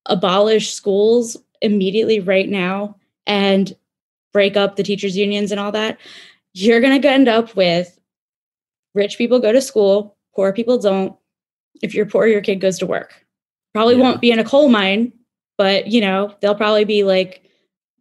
[0.06, 2.96] abolish schools immediately right now
[3.26, 3.74] and
[4.32, 5.98] break up the teachers unions and all that
[6.54, 7.98] you're going to end up with
[8.94, 11.16] rich people go to school poor people don't.
[11.82, 13.24] If you're poor your kid goes to work
[13.74, 15.12] probably won't be in a coal mine
[15.58, 17.42] but you know they'll probably be like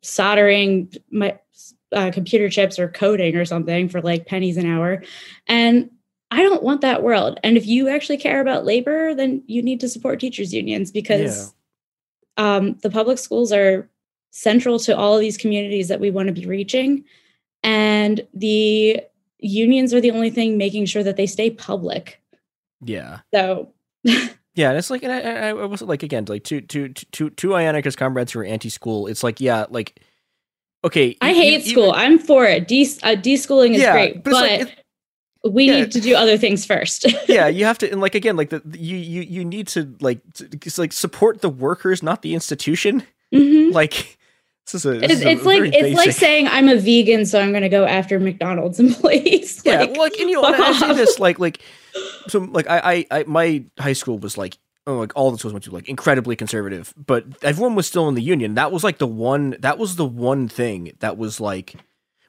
[0.02, 1.38] soldering my
[1.94, 5.04] uh, computer chips or coding or something for like pennies an hour.
[5.48, 5.90] And
[6.32, 7.40] i don't want that world.
[7.44, 11.54] And if you actually care about labor then you need to support teachers unions because
[12.38, 13.90] um, the public schools are
[14.32, 17.04] central to all of these communities that we want to be reaching
[17.64, 19.00] and the
[19.40, 22.22] unions are the only thing making sure that they stay public
[22.82, 23.20] Yeah.
[23.34, 23.72] so
[24.54, 27.50] Yeah, and it's like, and I, I, was like, again, like two, two, two, two
[27.50, 29.08] Ionicus comrades who are anti-school.
[29.08, 30.02] It's like, yeah, like,
[30.84, 34.60] okay, i hate school i'm for it De- uh, deschooling is Yeah, great but but,
[34.60, 34.78] like-
[35.54, 35.76] we yeah.
[35.82, 38.62] need to do other things first yeah, you have to, and like again, like the
[38.78, 43.04] you you you need to like to, like support the workers, not the institution.
[43.34, 43.72] Mhm.
[43.74, 44.18] Like
[44.72, 47.40] this is a this It's, is it's like it's like saying I'm a vegan, so
[47.40, 49.62] I'm going to go after McDonald's employees.
[49.66, 51.62] yeah, like, well, like and you know, and I say this like like
[52.28, 54.58] so like I, I I my high school was like
[54.88, 58.16] oh like all the schools went to like incredibly conservative, but everyone was still in
[58.16, 58.56] the union.
[58.56, 61.76] That was like the one that was the one thing that was like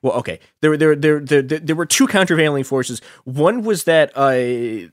[0.03, 3.01] well okay there were there there there there, there were two countervailing forces.
[3.25, 4.91] One was that uh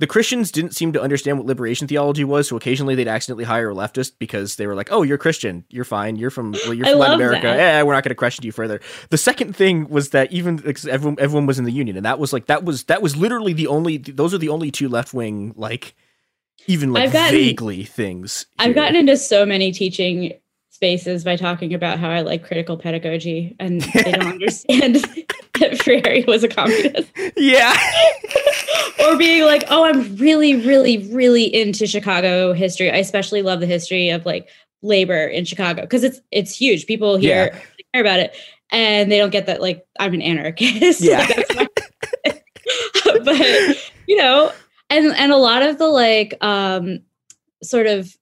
[0.00, 3.70] the Christians didn't seem to understand what liberation theology was, so occasionally they'd accidentally hire
[3.70, 6.86] a leftist because they were like, "Oh, you're Christian, you're fine, you're from well, you're
[6.86, 8.80] from Latin America, yeah, we're not going to question you further."
[9.10, 12.32] The second thing was that even everyone everyone was in the union, and that was
[12.32, 15.52] like that was that was literally the only those are the only two left wing
[15.56, 15.94] like
[16.66, 18.46] even like gotten- vaguely things.
[18.58, 20.34] I've gotten into so many teaching
[20.78, 24.94] spaces by talking about how I like critical pedagogy, and they don't understand
[25.58, 27.10] that Freire was a communist.
[27.36, 27.74] Yeah.
[29.04, 32.92] or being like, oh, I'm really, really, really into Chicago history.
[32.92, 34.48] I especially love the history of like
[34.82, 36.86] labor in Chicago because it's it's huge.
[36.86, 37.60] People here Yeah.
[37.92, 38.36] care about it,
[38.70, 39.60] and they don't get that.
[39.60, 41.00] Like, I'm an anarchist.
[41.00, 41.18] Yeah.
[41.18, 41.68] Like, that's my-
[43.24, 44.52] but you know,
[44.90, 47.00] and and a lot of the like um
[47.64, 48.14] sort of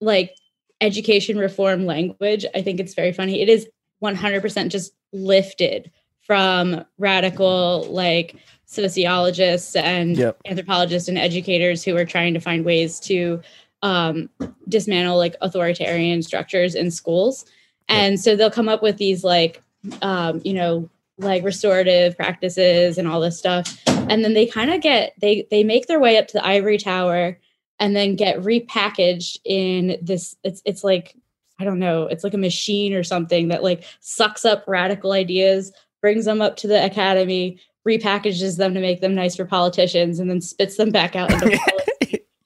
[0.00, 0.36] like
[0.84, 3.40] education reform language, I think it's very funny.
[3.40, 3.68] It is
[4.02, 10.38] 100% just lifted from radical like sociologists and Yep.
[10.46, 13.40] anthropologists and educators who are trying to find ways to
[13.82, 14.30] um,
[14.68, 17.44] dismantle like authoritarian structures in schools.
[17.88, 19.62] And so they'll come up with these like,
[20.00, 23.78] um, you know, like restorative practices and all this stuff.
[23.86, 26.78] And then they kind of get they they make their way up to the ivory
[26.78, 27.38] tower
[27.78, 31.16] and then get repackaged in this it's it's like
[31.60, 35.72] I don't know, it's like a machine or something that like sucks up radical ideas,
[36.00, 40.28] brings them up to the academy, repackages them to make them nice for politicians, and
[40.28, 41.58] then spits them back out into.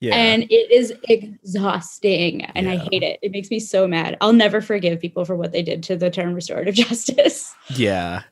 [0.00, 0.14] Yeah.
[0.14, 3.18] And it is exhausting and I hate it.
[3.20, 4.16] It makes me so mad.
[4.20, 7.52] I'll never forgive people for what they did to the term restorative justice.
[7.68, 8.22] Yeah.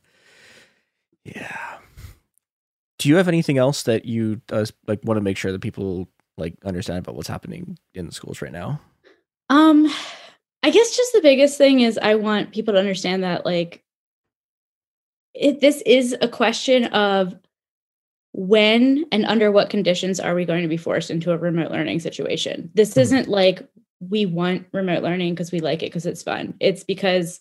[1.24, 1.78] Yeah.
[2.98, 6.08] Do you have anything else that you uh, like want to make sure that people
[6.36, 8.80] like understand about what's happening in the schools right now?
[9.48, 9.90] Um,
[10.62, 13.84] I guess just the biggest thing is I want people to understand that like
[15.34, 17.36] it, this is a question of
[18.32, 22.00] when and under what conditions are we going to be forced into a remote learning
[22.00, 22.70] situation.
[22.74, 23.66] This isn't like
[24.00, 26.54] we want remote learning because we like it because it's fun.
[26.60, 27.40] It's because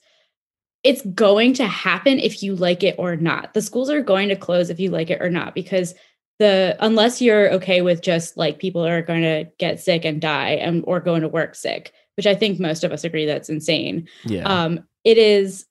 [0.84, 3.54] it's going to happen if you like it or not.
[3.54, 5.96] The schools are going to close if you like it or not because
[6.40, 10.52] the unless you're okay with just like people are going to get sick and die
[10.52, 14.08] and or going to work sick, which I think most of us agree that's insane.
[14.26, 14.44] Yeah.
[14.44, 15.66] Um, it is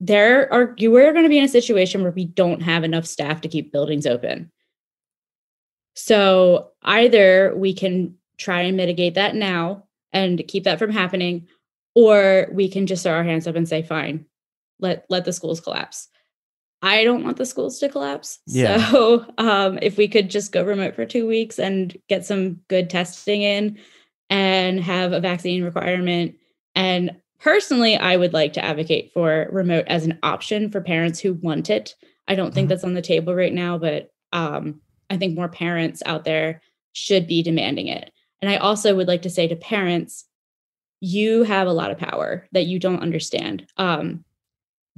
[0.00, 3.06] there are you are going to be in a situation where we don't have enough
[3.06, 4.50] staff to keep buildings open.
[5.94, 11.46] So either we can try and mitigate that now and keep that from happening,
[11.94, 14.24] or we can just throw our hands up and say, fine,
[14.80, 16.08] let let the schools collapse.
[16.82, 18.38] I don't want the schools to collapse.
[18.46, 18.90] Yeah.
[18.90, 22.88] So um, if we could just go remote for two weeks and get some good
[22.88, 23.78] testing in
[24.30, 26.36] and have a vaccine requirement.
[26.74, 31.34] And personally, I would like to advocate for remote as an option for parents who
[31.34, 31.94] want it.
[32.28, 36.02] I don't think that's on the table right now, but um, I think more parents
[36.06, 36.62] out there
[36.92, 38.12] should be demanding it.
[38.40, 40.24] And I also would like to say to parents,
[41.00, 43.66] you have a lot of power that you don't understand.
[43.76, 44.24] Um,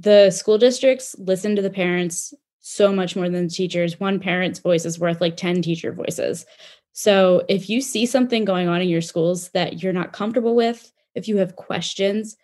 [0.03, 3.99] the school districts listen to the parents so much more than the teachers.
[3.99, 6.45] One parent's voice is worth like 10 teacher voices.
[6.93, 10.91] So if you see something going on in your schools that you're not comfortable with,
[11.15, 12.37] if you have questions,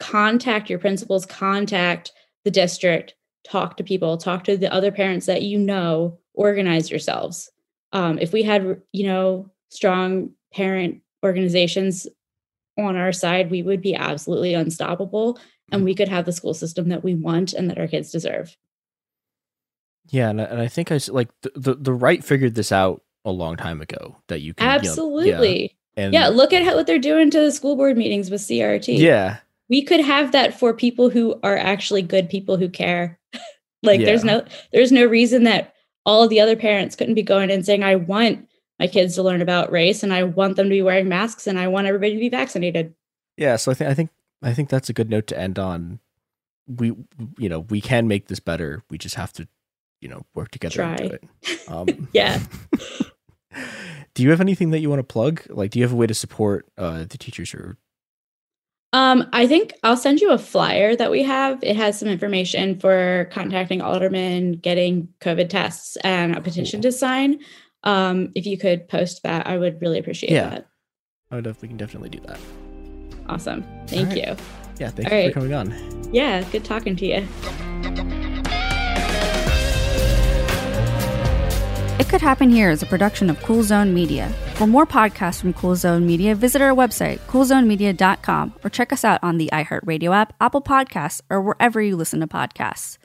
[0.00, 2.12] contact your principals, contact
[2.44, 7.50] the district, talk to people, talk to the other parents that you know, organize yourselves.
[7.92, 12.06] Um, if we had, you know, strong parent organizations
[12.76, 15.38] on our side, we would be absolutely unstoppable
[15.70, 15.98] and we mm-hmm.
[15.98, 18.56] could have the school system that we want and that our kids deserve.
[20.10, 23.02] Yeah, and I, and I think I like the, the the right figured this out
[23.24, 24.78] a long time ago that you can you know, yeah.
[24.78, 25.76] Absolutely.
[25.96, 28.98] and yeah, look at how, what they're doing to the school board meetings with CRT.
[28.98, 29.38] yeah,
[29.68, 33.18] We could have that for people who are actually good people who care.
[33.82, 35.74] like there's no there's no reason that
[36.06, 38.48] all of the other parents couldn't be going and saying I want
[38.78, 41.58] my kids to learn about race and I want them to be wearing masks and
[41.58, 42.94] I want everybody to be vaccinated.
[43.36, 43.56] yeah.
[43.56, 44.10] So I think I think
[44.42, 46.00] I think that's a good note to end on.
[46.66, 46.88] We
[47.38, 48.82] you know we can make this better.
[48.90, 49.48] We just have to
[50.00, 51.16] you know work together and do Try.
[51.16, 51.60] it.
[51.68, 52.40] Um, Yeah.
[54.14, 55.42] do you have anything that you want to plug?
[55.48, 57.76] Like, do you have a way to support uh, the teachers or
[58.92, 61.62] Um, I think I'll send you a flyer that we have.
[61.62, 67.40] It has some information for contacting aldermen, getting COVID tests, and a petition to sign.
[67.84, 70.50] Um, if you could post that, I would really appreciate Yeah.
[70.50, 70.68] that.
[71.30, 72.38] Oh, def- we can definitely do that.
[73.28, 73.64] Awesome.
[73.86, 74.16] Thank All right.
[74.16, 74.36] you.
[74.78, 75.34] Yeah, thank All you right.
[75.34, 76.12] for coming on.
[76.12, 77.26] Yeah, good talking to you.
[82.00, 84.32] It Could Happen Here is a production of Cool Zone Media.
[84.54, 89.18] For more podcasts from Cool Zone Media, visit our website, coolzonemedia.com, or check us out
[89.22, 92.98] on the iHeartRadio app, Apple Podcasts, or wherever you listen to podcasts.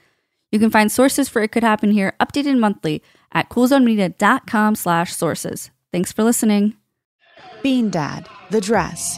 [0.51, 3.01] You can find sources for It Could Happen Here updated monthly
[3.31, 5.71] at coolzonemedia.com slash sources.
[5.91, 6.75] Thanks for listening.
[7.63, 9.17] Bean Dad, The Dress,